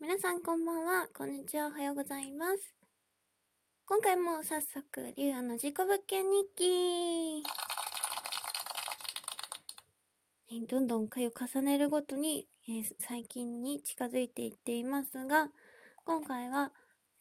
[0.00, 2.74] 皆さんこんばんは、こんにちは、おはようございます。
[3.84, 7.42] 今回も早速、リュウアの自己物件日記
[10.50, 15.50] えどんどん回を重ねるごとに、えー最近に近づいていっていますが、
[16.06, 16.72] 今回は、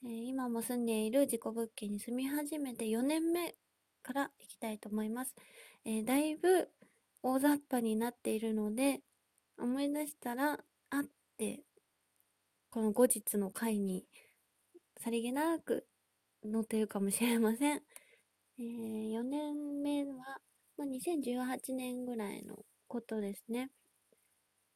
[0.06, 3.56] えー今も住んでいる自己物件に住み始めて4年目
[4.02, 5.36] からいきたいと思います。
[5.84, 6.70] えーだいぶ
[7.24, 9.02] 大雑把になっているので、
[9.60, 10.60] 思い出したら、
[10.92, 11.04] あっ
[11.38, 11.60] て、
[12.72, 14.06] この後日の回に
[15.00, 15.88] さりげなく
[16.44, 17.82] 載ってるかもしれません。
[18.60, 20.40] えー4年目は、
[20.78, 23.72] まあ、2018年ぐらいのことですね。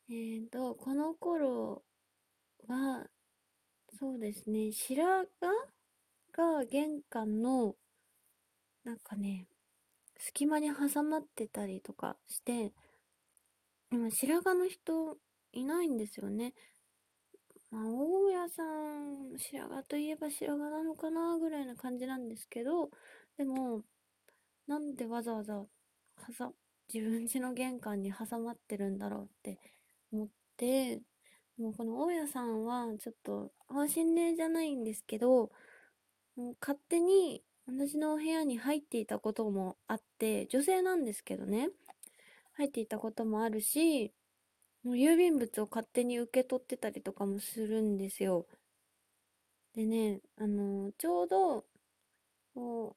[0.10, 1.84] えーと、この頃
[2.68, 3.06] は、
[4.00, 5.06] そうですね、白
[5.40, 5.54] 髪
[6.32, 7.76] が玄関の、
[8.84, 9.48] なんかね、
[10.18, 12.74] 隙間に挟まってたりとかして、
[13.92, 15.18] 今白髪の人
[15.52, 16.54] いないんですよね。
[17.74, 22.92] まあ、大家さん、白髪といえば白髪なのかなぐらいな感じなんですけど、
[23.36, 23.82] でも、
[24.68, 25.66] なんでわざわざ、は、
[26.94, 29.58] 自分家の玄関に挟まってるんだろうって
[30.12, 31.02] 思って、
[31.58, 35.50] もうこの大家さんはちょっと、あ、心霊じゃないんですけど、
[36.36, 41.70] もう勝手に私のお部屋に入っていたこともあって、女性なんですけどね、
[42.54, 44.14] 入っていたこともあるし、
[44.84, 48.46] もう郵便物を勝手に受け取ってたりとかもするんですよ。
[49.74, 51.66] でね、あのちょうど、
[52.56, 52.96] こ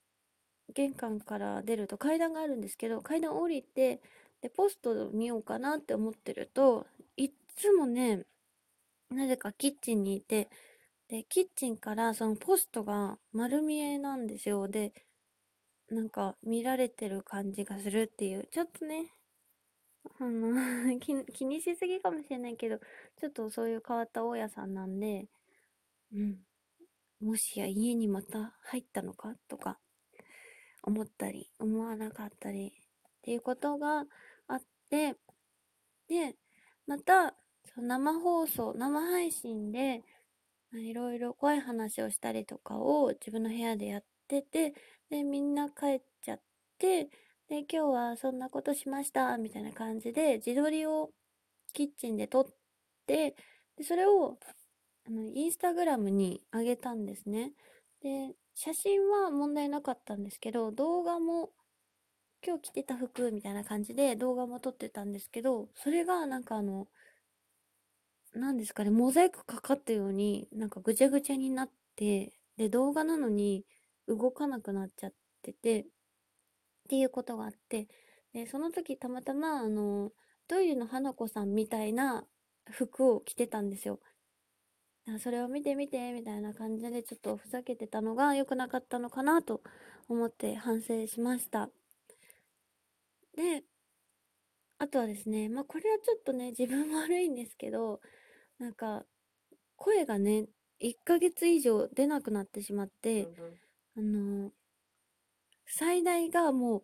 [0.69, 4.01] う、玄関から出ると階段があるんですけど、階段降りて、
[4.43, 8.27] で、ポストを見ようかなって思ってると、いっつもね、
[9.11, 10.49] なぜかキッチンにいて、
[11.09, 14.69] で、キッチンからそのポストが丸見えなんですよ。
[14.69, 14.93] で、
[15.91, 19.13] なんか見られてる感じがするっていう、ちょっとね、
[20.19, 20.51] あの
[21.01, 22.79] 気、気にしすぎかもしれないけど、
[23.17, 25.29] ちょっとそういう変わった大家さんなんで、
[26.13, 26.39] うん。
[27.21, 29.79] もしや家にまた入ったのかとか、
[30.83, 34.07] 思ったり、思わなかったり、っていうことが
[34.47, 35.17] あって、
[36.09, 36.37] で、
[36.87, 37.35] また、
[37.75, 40.05] その生放送、生配信で、
[40.73, 44.75] いろいろ怖い話をしたりとかを自分の部屋でやってて、
[45.11, 46.41] で、みんな帰っちゃっ
[46.79, 47.09] て、
[47.49, 51.11] で、今日はそんなことしました、みたいな感じで、自撮りを
[51.73, 52.47] キッチンで撮っ
[53.07, 53.37] て、
[53.77, 54.39] で、それを、
[55.07, 57.53] あの、インスタグラムに上げたんですね。
[58.03, 61.53] で、写真は問題なかったんですけど、動画も、
[62.47, 66.89] 今日着てた服みたいな感じで動画も撮ってたんですけど、それがなんかあの、
[68.35, 73.65] なんですかね、モザイクかかったように、なんかぐちゃぐちゃになって、で、動画なのに
[74.07, 75.13] 動かなくなっちゃっ
[75.43, 75.87] てて、
[76.87, 77.89] っていうことがあって、
[78.33, 80.13] で、その時たまたま、あの、
[80.47, 82.25] トイレの花子さんみたいな
[82.71, 84.01] 服を着てたんですよ。
[85.19, 89.63] それを見て見て、みたいな感じでちょっとふざけてたのが良くなかったのかなと
[90.09, 91.71] 思って反省しました。
[93.37, 93.65] で、
[94.79, 98.01] あとはですね、まあこれはちょっとね、自分悪いんですけど、
[98.59, 99.05] なんか、
[99.77, 100.47] 声がね、
[100.81, 103.31] 1ヶ月以上出なくなってしまって、
[103.97, 104.53] あの、
[105.67, 106.83] 最大がもう、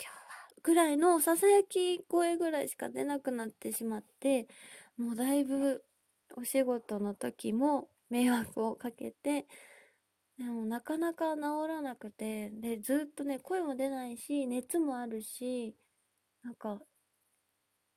[0.00, 4.48] 今日は、ぐらいのささやき声ぐらいしか出なくなってしまって、
[4.96, 5.84] もうだいぶ
[6.36, 9.46] お仕事の時も迷惑をかけて、
[10.38, 15.74] でもなかなか治らなくて、で、ずっとね、声も出ないし、熱もあるし、
[16.44, 16.80] なんか、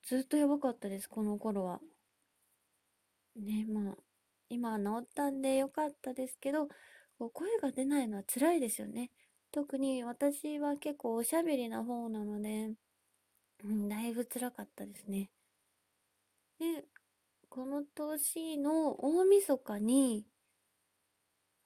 [0.03, 1.81] ずっとやばかったです、この頃は。
[3.35, 3.95] ね、まあ、
[4.49, 6.67] 今は治ったんでよかったですけど、
[7.21, 9.11] こう声が出ないのは辛いですよね。
[9.51, 12.71] 特に私は結構おしゃべりな方なので、
[13.63, 15.29] うん、だいぶ辛かったですね。
[16.57, 16.83] で、
[17.47, 20.25] この年の大晦日に、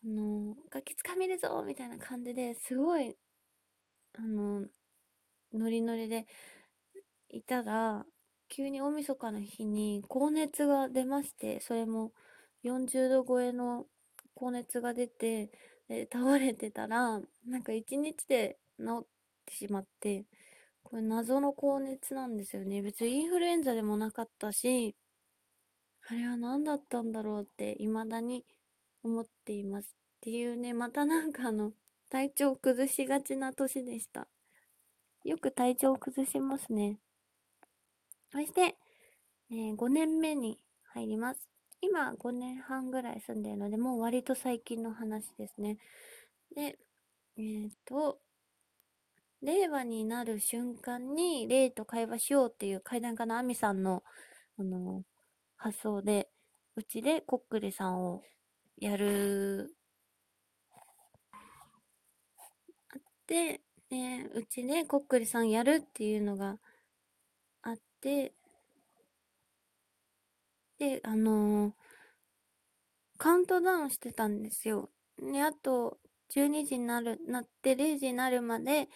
[0.03, 3.15] あの、ガキつかめるぞみたいな感じですごい、
[4.13, 4.65] あの、
[5.53, 6.27] ノリノリで
[7.29, 8.05] いたら、
[8.49, 12.11] 急に大晦日の日に高熱が出まして、それも
[12.63, 13.85] 40度超えの
[14.35, 15.51] 高熱が出て、
[15.87, 19.07] で倒れてたら、なんか1日で治っ
[19.45, 20.25] てしまって、
[20.83, 22.81] これ謎の高熱なんですよね。
[22.81, 24.95] 別にインフルエンザでもなかったし、
[26.07, 28.45] あれは何だったんだろうって未だに
[29.03, 29.87] 思っています。
[29.87, 31.73] っていうね、またなんかあの、
[32.09, 34.27] 体調崩しがちな年でした。
[35.25, 36.99] よく体調崩しますね。
[38.31, 38.77] そして、
[39.49, 40.59] えー5年目に
[40.93, 41.54] 入ります。
[41.85, 45.77] 今5年半ぐらい住んでるので、もう割と最近の話ですね。
[46.55, 46.79] で、
[47.37, 48.19] えっ、と、
[49.41, 54.03] 令和になる瞬間に、霊と会話しようっていう階段家のアミさんの、
[54.57, 55.03] あの、
[55.57, 56.29] 発想で、
[56.75, 58.23] うちでコックリさんを
[58.77, 59.75] やる、
[62.89, 63.61] あって、
[64.33, 66.57] うちでコックリさんやるっていうのが
[67.61, 68.33] あって、
[70.79, 71.73] で、あのー
[73.17, 74.89] カウントダウンしてたんですよ。
[75.17, 75.99] で、あと、
[76.29, 78.89] 12時になる、なって0時になるまで、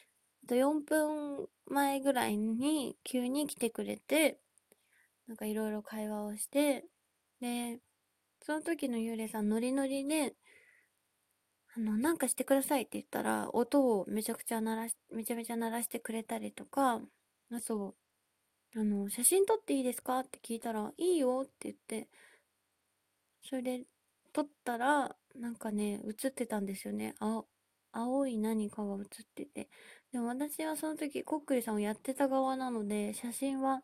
[0.44, 4.40] あと4分前ぐらいに急に来てくれて、
[5.28, 6.86] なんかいろいろ会話をして、
[7.42, 7.80] で、
[8.42, 10.36] その時の幽霊さんノリノリで、
[11.76, 17.02] あの、なんかしてくださいって言ったら、音をめちゃくちゃ鳴らし、めちゃめちゃ鳴らしてくれたりとか、
[17.62, 17.96] そう、
[18.76, 20.20] あの、写真撮っていいですか？
[20.20, 22.08] って聞いたら、いいよって言って、
[23.44, 23.84] それで
[24.34, 27.16] 撮ったら、なんかね、映ってたんですよね。
[27.20, 27.48] 青、
[27.92, 29.70] 青い何かが映ってて。
[30.12, 33.82] でも私はその時、コックリさんをやってた側なので、写真は、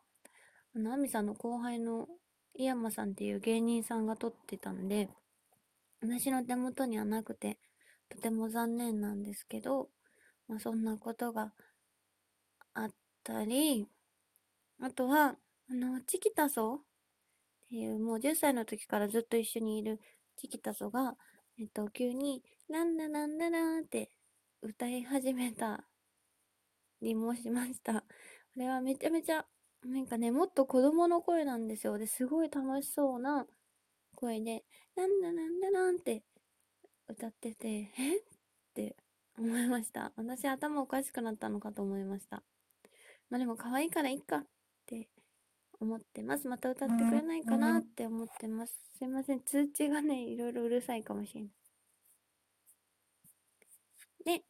[0.74, 2.08] あの、アミさんの後輩の
[2.54, 5.08] 井山さんっていう芸人さんが撮ってたんで、
[6.00, 7.58] 私の手元にはなくて、
[8.08, 9.88] とても残念なんですけど、
[10.48, 11.52] まあそんなことが
[12.74, 12.90] あっ
[13.24, 13.88] たり、
[14.80, 15.36] あとは、
[15.70, 16.78] あの、チキタソっ
[17.70, 20.00] ていう、もう10歳の時からずっと一緒にいる
[20.36, 21.16] チキタソが、
[21.58, 24.10] えっと、急に、なんだなんだなんって
[24.62, 25.84] 歌い始めた
[27.00, 28.00] りもしました。
[28.00, 28.06] こ
[28.56, 29.46] れはめちゃめちゃ、
[29.84, 31.98] なんかね、もっと子供の声なんですよ。
[31.98, 33.46] で、すごい楽しそうな
[34.16, 34.64] 声で、
[34.96, 36.22] なんだなんだなんって
[37.08, 37.68] 歌ってて、
[37.98, 38.22] えっ
[38.74, 38.96] て
[39.38, 40.12] 思いました。
[40.16, 42.42] 私頭おかしくなったのかと思いました。
[43.30, 44.46] まあでも可愛いからいいかっ
[44.86, 45.08] て
[45.80, 46.48] 思ってます。
[46.48, 48.78] また歌ってくれないかなって思ってます。
[48.98, 49.40] すいません。
[49.42, 51.50] 通知がね、いろいろうるさいかもしれない。
[54.24, 54.42] で、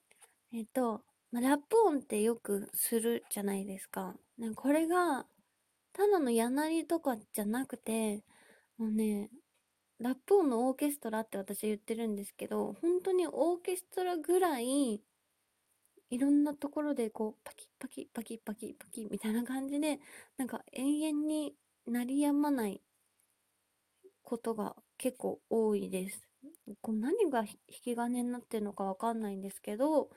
[0.52, 1.02] えっと、
[1.32, 4.14] まあ、ラップ音ってよくするじゃないですか。
[4.38, 5.26] なんかこれが、
[5.92, 8.22] ただのやなりとかじゃなくて、
[8.78, 9.30] もうね、
[9.98, 15.02] ラップ音のオーケストラって私は言ってるんですけど、本当にオーケストラぐらい、
[16.10, 19.98] いろんなところでこう、パキパキパキパキパキみたいな感じで、
[20.36, 21.54] なんか永遠に
[21.86, 22.80] 鳴りやまない
[24.22, 26.28] ことが結構多いです。
[26.80, 30.10] こう何が引き金になってるのかわかんないんですけど、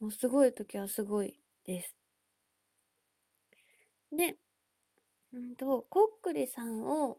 [0.00, 1.96] もうすごい時はすごいです。
[4.12, 4.36] で、
[5.32, 7.18] うんと、コックリさんを、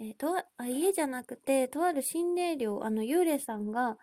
[0.00, 3.96] えーと、あ家じゃなくて、とある心霊寮、あの、幽霊さんが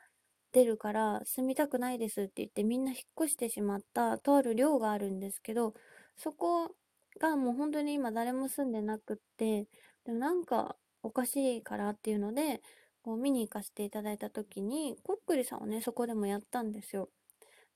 [0.54, 5.74] 出るから住みたくないですって言ってみんな引っ越してしまったとある寮があるんですけど、
[6.18, 6.76] そこ
[7.20, 9.68] がもう本当に今誰も住んでなくって、
[10.06, 12.62] でもなんかおかしいからっていうので、
[13.04, 17.10] こう見に行かせていただいた時に、コックリさんをね、そこでもやったんですよ。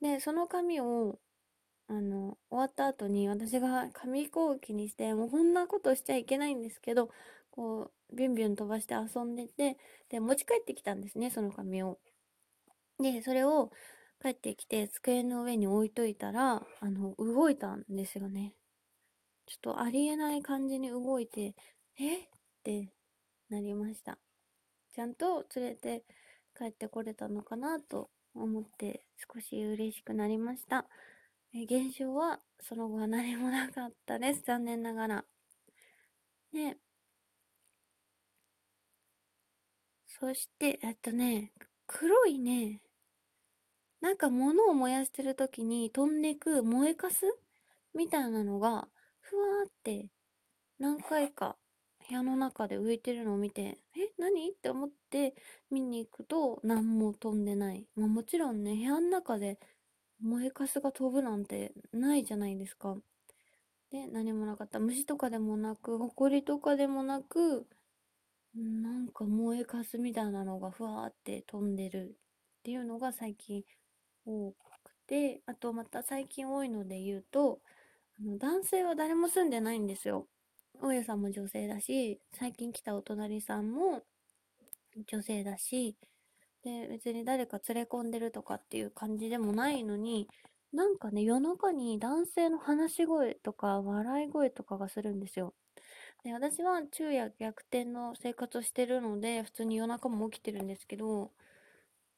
[0.01, 1.19] で、その紙を、
[1.87, 7.09] あの、終わった後に私が紙飛行機にして、もうこんなことしちゃいけないんですけど、
[7.51, 9.77] こう、ビュンビュン飛ばして遊んでて、
[10.09, 11.99] で、持ち帰ってきたんですね、その紙を。
[12.99, 13.71] で、それを
[14.21, 18.53] 帰ってきて机の上に置いといたら、あの、動いたんですよね。
[19.47, 21.55] ちょっとありえない感じに動いて、
[21.99, 22.27] えっ？
[22.63, 22.89] て
[23.49, 24.19] なりました。
[24.93, 26.03] ちゃんと連れて
[26.57, 30.87] 帰ってこれたのかなと思って少し嬉しくなりました。
[31.53, 34.43] え現象はその後は何もなかったです。
[34.45, 35.25] 残念ながら。
[36.53, 36.77] で、
[40.07, 41.51] そして、えっとね、
[41.85, 42.81] 黒いね、
[44.05, 47.21] なんか物を燃やしてる時に飛んでいく燃えかす
[47.95, 48.87] みたいなのが、
[49.19, 50.09] ふわーって
[50.77, 51.55] 何回か
[52.07, 54.51] 部屋の中で浮いてるのを見て、え、何？
[54.51, 55.33] って思って
[55.71, 57.87] 見に行くと何も飛んでない。
[57.95, 59.57] まあもちろんね、部屋の中で
[60.21, 62.95] 燃えかすが飛ぶなんてないじゃないですか。
[63.89, 64.77] で、何もなかった。
[64.77, 67.65] 虫とかでもなく、埃とかでもなく、
[68.53, 72.15] なんか燃えかすみたいなのがふわーって飛んでる
[72.59, 73.63] っていうのが最近
[74.25, 74.57] 多く
[75.07, 77.61] て、あとまた最近多いので言うと、
[78.19, 80.27] あの男性は誰も住んでないんですよ。
[80.81, 84.03] 大家さんも女性だし、最近来たお隣さんも
[85.07, 85.97] 女性だし、
[86.63, 90.29] で、別に誰か連れ込んでるとかっていう感じでもないのに、
[90.73, 95.53] なんかね、夜中に男性の話し声とか笑い声とかがするんですよ。
[96.23, 101.31] で、私は昼夜逆転の生活をしてるので、普通に夜中も起きてるんですけど、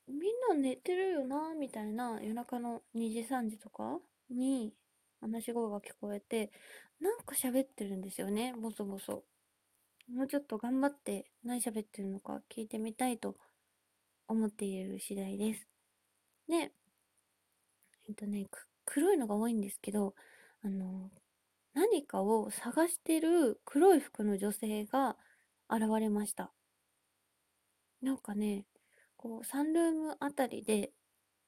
[0.08, 4.00] みんな寝てるよな、みたいな夜中の2時3時とか
[4.30, 4.74] に
[5.22, 6.52] 話し声が聞こえて、
[7.00, 9.24] なんか喋ってるんですよね、ボソボソ。
[10.10, 13.36] もうちょっと頑張って何喋ってるのか聞いてみたいと
[14.28, 15.68] 思っている次第です。
[16.48, 16.72] で、
[18.08, 18.48] えっとね、
[18.86, 20.16] 黒いのが多いんですけど、
[20.64, 21.12] あの、
[21.74, 25.18] 何かを探してる黒い服の女性が
[25.70, 26.52] 現れました。
[28.02, 28.66] なんかね、
[29.28, 30.94] こう、サンルームあたりで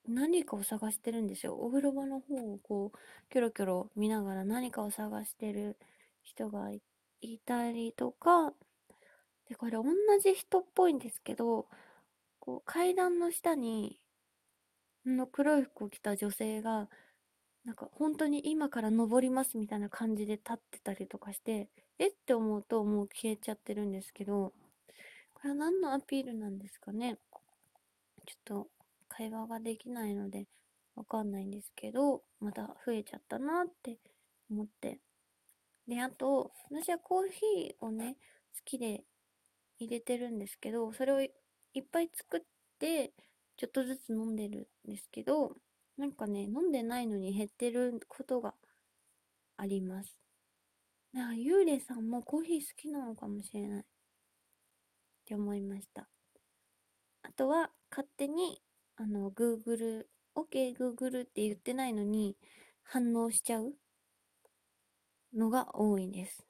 [0.05, 1.55] 何かを探してるんですよ。
[1.55, 2.97] お風呂場の方をこう、
[3.29, 5.77] キョロキョロ見ながら何かを探してる
[6.23, 6.81] 人がい
[7.39, 8.53] たりとか、
[9.47, 9.85] で、これ同
[10.21, 11.67] じ人っぽいんですけど、
[12.39, 14.01] こう、階段の下に、
[15.05, 16.89] の黒い服を着た女性が、
[17.65, 24.53] なんか本当に今から登りますみたいな感じで立ってたりとかして、えって思うともう消えちゃってるんですけど、
[25.33, 27.17] これは何のアピールなんですかね
[28.29, 28.67] ちょっと
[29.07, 30.45] 会話ができないので
[30.95, 33.97] わかんないんですけど、また増えちゃったなって
[34.51, 34.99] 思って。
[35.87, 38.17] で、あと、私はコーヒーをね、
[38.53, 39.03] 好きで
[39.79, 41.31] 入れてるんですけど、それをい
[41.79, 42.41] っぱい作っ
[42.77, 43.13] て、
[43.57, 45.55] ちょっとずつ飲んでるんですけど、
[45.97, 48.53] なんかね、飲んでないのに減ってることが
[49.57, 50.15] あります。
[51.13, 53.81] なんか、ゆうれさんもコーヒー好きなのかもしれない。
[53.81, 53.83] っ
[55.25, 56.07] て思いました。
[57.39, 58.61] あとは、勝手に、
[58.97, 60.03] あの、Google、
[60.35, 62.35] OK Google って言ってないのに
[62.83, 63.71] 反応しちゃう
[65.33, 66.45] のが多いです。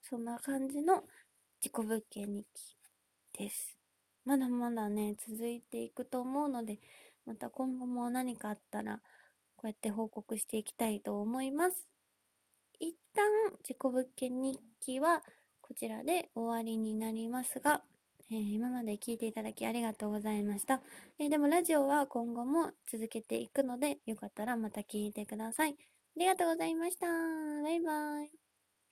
[0.00, 1.04] そんな感じの
[1.62, 2.76] 自己物件日記
[3.38, 3.76] です。
[4.24, 6.78] まだまだね、続いていくと思うので、
[7.26, 8.96] また今後も何かあったら、
[9.56, 11.86] こうやって報告していきたいと思います。
[12.80, 13.26] 一旦、
[13.58, 15.22] 自己物件日記は
[15.72, 17.80] こちらで終わりになりますが、
[18.30, 20.82] えー、今まで聞いていただきありがとうございました。
[21.18, 25.70] えー、でもラジオは今後も続けていくので、よかったらまた聞いてください。
[25.70, 25.74] あ
[26.18, 27.06] りがとうございました。
[27.06, 28.41] バイバイ。